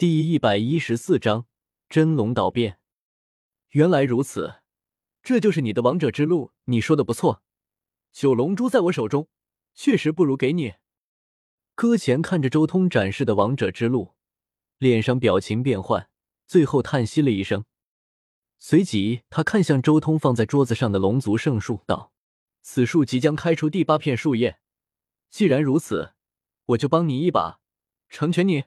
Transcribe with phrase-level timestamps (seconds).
[0.00, 1.44] 第一百一十四章
[1.90, 2.78] 真龙倒变。
[3.72, 4.62] 原来如此，
[5.22, 6.52] 这就是你的王者之路。
[6.64, 7.42] 你说的不错，
[8.10, 9.28] 九龙珠在我手中，
[9.74, 10.76] 确实不如给你。
[11.74, 14.14] 搁浅看着周通展示的王者之路，
[14.78, 16.08] 脸上表情变幻，
[16.46, 17.66] 最后叹息了一声。
[18.58, 22.10] 随即，他看向周通放在桌子上的龙族圣树，道
[22.64, 24.60] ：“此树即将开出第八片树叶。
[25.28, 26.14] 既然如此，
[26.64, 27.60] 我就帮你一把，
[28.08, 28.64] 成全你。”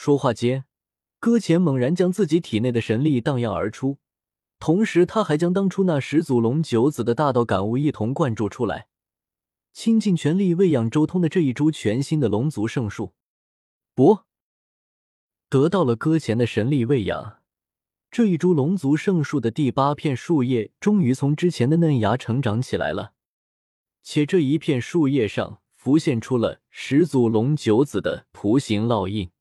[0.00, 0.64] 说话间，
[1.18, 3.98] 搁浅猛然将自己体内的神力荡漾而出，
[4.60, 8.86] 同时他还将当初那始祖龙九子的大道感悟一同灌注出来，
[9.72, 13.12] 倾尽全力喂养周通的这一株全新的龙族圣树。
[13.92, 14.20] 不，
[15.48, 17.42] 得到了搁浅的神力喂养，
[18.08, 23.14] 这一株龙族圣树的第八片树叶终于从之前的嫩芽成长起来了，
[24.04, 29.32] 且这一片树叶上浮现出了始祖龙九子的图形烙印。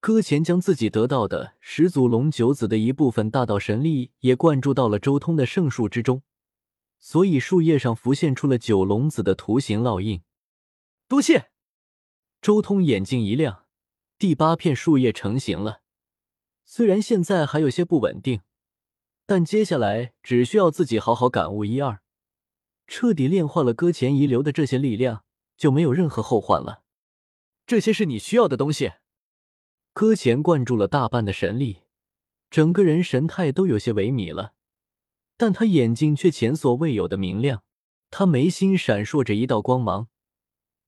[0.00, 6.22] 搁浅将自己得到的始祖龙九子的一部分大道神力也灌注到了周通的圣树之中，
[6.98, 10.22] 所以树叶上浮现出了九龙子的图形烙印。
[11.06, 11.50] 多谢！
[12.40, 13.66] 周通眼睛一亮，
[14.18, 15.82] 第八片树叶成型了。
[16.64, 18.40] 虽然现在还有些不稳定，
[19.26, 22.00] 但接下来只需要自己好好感悟一二，
[22.86, 25.24] 彻底炼化了搁浅遗留的这些力量，
[25.58, 26.84] 就没有任何后患了。
[27.66, 28.92] 这些是你需要的东西。
[30.00, 31.80] 搁浅灌注了大半的神力，
[32.48, 34.54] 整个人神态都有些萎靡了，
[35.36, 37.64] 但他眼睛却前所未有的明亮。
[38.08, 40.08] 他眉心闪烁着一道光芒，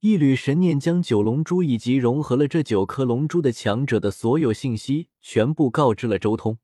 [0.00, 6.56] 一缕神念将九龙珠以及融合了这九颗龙珠的强者的所有信息全部告知了周通。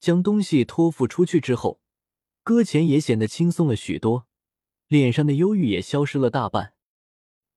[0.00, 1.82] 将东西托付出去之后，
[2.42, 4.26] 搁浅也显得轻松了许多，
[4.88, 6.72] 脸上的忧郁也消失了大半。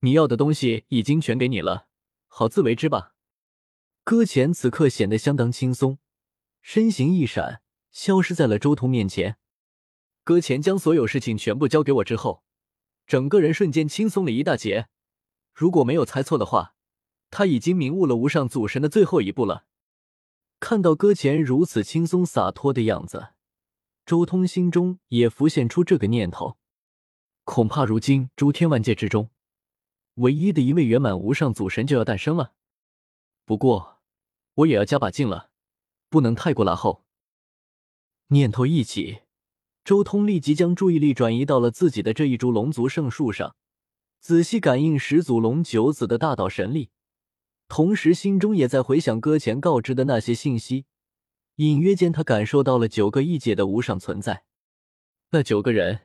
[0.02, 1.88] 你要的东西已经全给你了，
[2.28, 3.12] 好自为之吧。
[4.06, 5.98] 搁浅此刻显得相当轻松，
[6.62, 9.38] 身形一闪，消失在了周通面前。
[10.26, 12.44] 搁浅将所有事情全部交给我之后，
[13.08, 14.90] 整个人瞬间轻松了一大截。
[15.53, 16.75] 如果没有猜错的话，
[17.30, 19.66] 他已经明悟了无上祖神的最后一步了。
[20.59, 23.30] 看到搁浅如此轻松洒脱的样子，
[24.06, 26.58] 周通心中也浮现出这个念头：
[27.46, 29.30] 恐怕如今诸天万界之中，
[30.16, 32.53] 唯一的一位圆满无上祖神就要诞生了。
[33.46, 33.94] 不过。
[34.58, 35.50] 我也要加把劲了，
[36.09, 37.04] 不能太过拉后。
[38.28, 39.22] 念头一起，
[39.84, 43.56] 周通立即将注意力转移到了自己的这一株龙族圣树上，
[44.20, 46.92] 仔细感应始祖龙九子的大道神力，
[47.68, 50.86] 同时心中也在回想搁浅告知的那些信息。
[51.56, 54.44] 隐约间，他感受到了九个异界的无上存在。
[55.31, 56.02] 那九个人，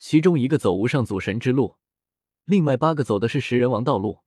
[0.00, 1.76] 其中一个走无上祖神之路，
[2.44, 4.25] 另外八个走的是食人王道路。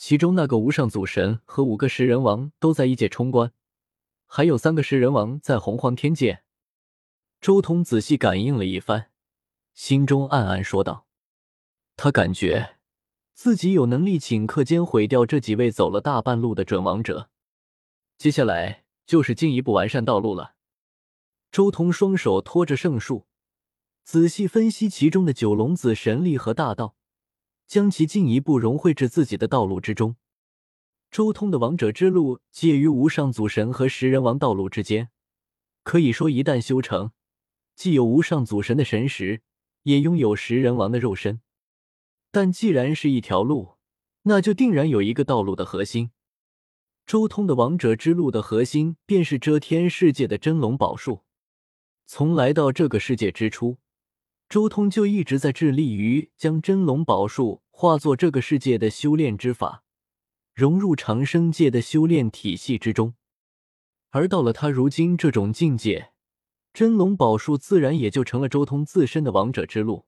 [0.00, 3.52] 其中那个无上祖神和五个食人王都在异界冲关，
[4.24, 6.42] 还有三个食人王在洪荒天界。
[7.38, 9.10] 周通仔细感应了一番，
[9.74, 11.06] 心中暗暗说道
[11.98, 12.78] ：“他感觉
[13.34, 17.28] 自己有能力顷刻间毁掉这几位走了大半路的准王者。
[18.16, 20.54] 接下来就是进一步完善道路了。”
[21.52, 23.26] 周通双手托着圣树，
[24.02, 26.96] 仔细分析其中的九龙子神力和大道。
[27.70, 30.16] 将其进一步融汇至自己的道路之中。
[31.08, 35.10] 周通的王者之路介于无上祖神和食人王道路之间，
[35.84, 37.12] 可以说一旦修成，
[37.76, 39.42] 既有无上祖神的神识，
[39.84, 41.42] 也拥有食人王的肉身。
[42.32, 43.76] 但既然是一条路，
[44.22, 46.10] 那就定然有一个道路的核心。
[47.06, 51.22] 周通的王者之路的核心便是遮天世界的真龙宝树。
[52.04, 53.78] 从来到这个世界之初。
[54.50, 59.84] 周通就一直在致力于将真龙宝术化作这个世界的修炼之法，
[60.52, 63.14] 融入长生界的修炼体系之中。
[64.08, 66.10] 而到了他如今这种境界，
[66.72, 70.06] 真龙宝术自然也就成了周通自身的王者之路。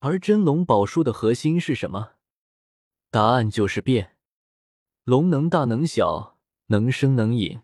[0.00, 2.10] 而真龙宝术的核心是什么？
[3.10, 4.18] 答案就是变。
[5.04, 7.60] 龙能大能小，能生能隐，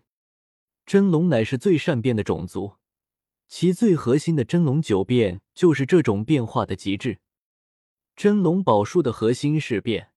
[0.83, 2.77] 真龙乃是最善变的种族。
[3.47, 7.19] 其最核心的真龙九变就是这种变化的极致。
[8.15, 10.09] 真龙宝术的核心是变，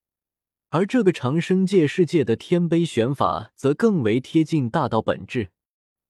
[0.71, 5.51] 而这个长生界世界的天碑玄法则更为贴近大道本质。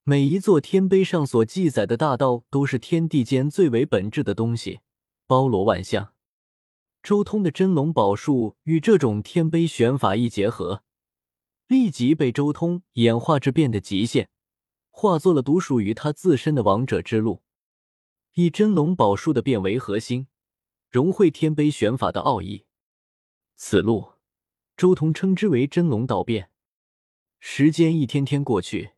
[0.04, 4.80] 每一座天碑上所记载的大道，都是天地间最为本质的东西，
[5.26, 6.12] 包罗万象。
[7.02, 10.82] 周通的真龙宝术与这种天碑玄法一结合，
[11.66, 14.28] 立即被周通演化至变的极限。
[15.00, 17.40] 化作了独属于他自身的王者之路，
[18.34, 20.26] 以真龙宝术的变为核心，
[20.90, 22.66] 融汇天碑玄法的奥义。
[23.54, 24.14] 此路，
[24.76, 26.50] 周通称之为真龙道变。
[27.38, 28.94] 时间一天天过去，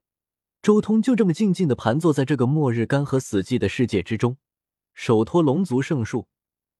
[0.62, 4.38] 周通就这么静静的盘坐在这个末日干涸死寂的世界之中，
[4.94, 6.28] 手托龙族圣树，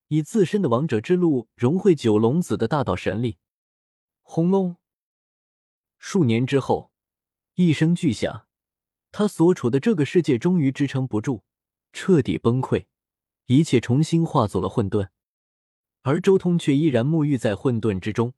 [0.07, 3.37] 以自身的王者之路融汇九龙子的大道神力。
[4.23, 4.77] 轰隆！
[5.99, 6.91] 数年之后，
[7.53, 8.47] 一声巨响，
[9.11, 11.43] 他所处的这个世界终于支撑不住，
[11.91, 12.85] 彻底崩溃，
[13.45, 15.09] 一切重新化作了混沌。
[16.01, 18.33] 而周通却依然沐浴在混沌之中，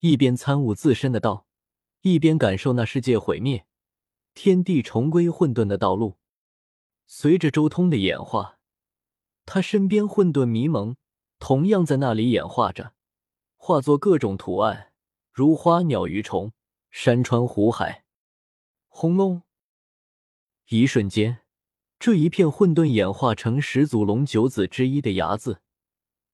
[0.00, 1.46] 一边参悟自身的道。
[2.02, 3.64] 一边感受那世界毁灭、
[4.34, 6.18] 天地重归混沌的道路，
[7.06, 8.58] 随着周通的演化，
[9.46, 10.96] 他身边混沌迷蒙
[11.38, 12.94] 同样在那里演化着，
[13.56, 14.92] 化作各种图案，
[15.30, 16.52] 如花鸟鱼虫、
[16.90, 18.04] 山川湖海。
[18.88, 19.42] 轰隆！
[20.80, 21.42] 一瞬间，
[21.98, 25.60] 这一片混沌演化成始祖龙九子之一的牙子，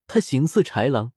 [0.06, 1.12] 他形似豺狼，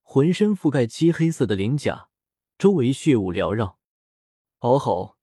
[0.00, 2.08] 浑身覆盖漆黑色的鳞甲，
[2.56, 3.78] 周围血雾缭绕。
[4.60, 5.16] 嗷吼！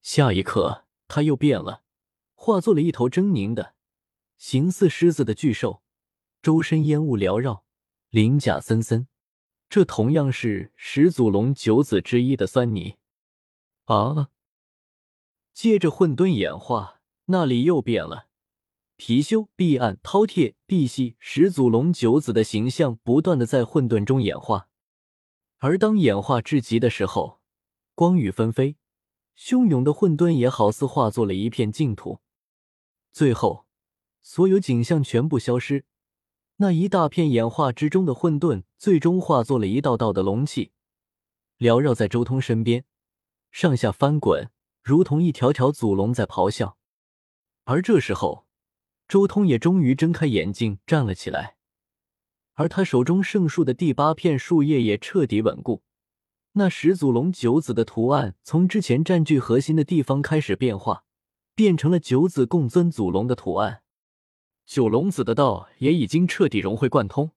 [0.00, 1.82] 下一刻，他又变了，
[2.34, 3.74] 化作了一头狰狞的、
[4.36, 5.82] 形似狮子的巨兽，
[6.40, 7.64] 周身烟雾缭绕，
[8.10, 9.08] 鳞甲森森。
[9.68, 12.96] 这同样是始祖龙九子之一的酸泥
[13.86, 14.30] 啊！
[15.58, 18.28] 接着混沌演化，那里又变了，
[18.96, 24.68] 貔貅、碧岸、饕餮、碧玺，始祖龙九子的形象不断的在混沌中演化，
[25.56, 27.40] 而当演化至极的时候。
[27.96, 28.76] 光雨纷飞，
[29.36, 32.20] 汹涌的混沌也好似化作了一片净土。
[33.10, 33.66] 最后，
[34.22, 35.84] 所有景象全部消失，
[36.58, 40.70] 那一大片演化之中的混沌，最终化作了一道道的龙气，
[41.58, 42.84] 缭绕在周通身边，
[43.50, 44.52] 上下翻滚，
[44.88, 46.78] 如同一条条祖龙在咆哮。
[47.64, 48.46] 而这时候，
[49.06, 51.56] 周通也终于睁开眼睛，站了起来，
[52.54, 55.82] 而他手中圣树的第八片树叶也彻底稳固。
[56.52, 61.04] 那始祖龙九子的图案从之前占据核心的地方开始变化，
[61.54, 63.82] 变成了九子共尊祖龙的图案。
[64.64, 67.32] 九龙子的道也已经彻底融会贯通，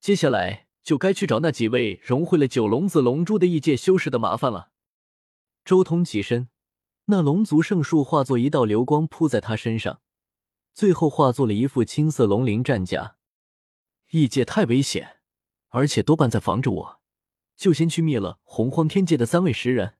[0.00, 4.68] 接下来就该去找那几位融汇了九龙子龙珠的异界修士的麻烦了。
[5.64, 6.48] 周通起身，
[7.06, 10.00] 那龙族圣树化作一道流光扑在他身上，
[10.72, 13.16] 最后化作了一副青色龙鳞战甲。
[14.10, 15.18] 异界太危险，
[15.68, 17.00] 而且多半在防着我。
[17.56, 19.96] 就先去灭了洪荒天界的三位石人。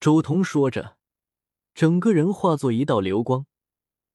[0.00, 0.96] 周通说着，
[1.74, 3.46] 整个人化作一道流光，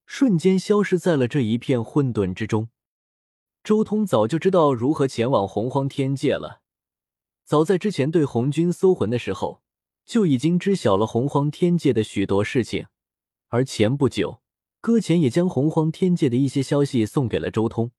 [0.06, 2.70] 瞬间消失在了这一片混沌之中。
[3.64, 6.62] 周通早就知道如何前往洪荒天界了，
[7.46, 9.63] 早在之前对红军搜魂的时候，
[10.06, 12.88] 就已经知晓了洪荒天界的许多事情。
[13.48, 14.42] 而前不久，
[14.82, 17.92] 搁浅也将洪荒天界的一些消息送给了周通。